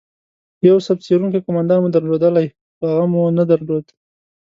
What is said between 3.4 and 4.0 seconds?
درلود.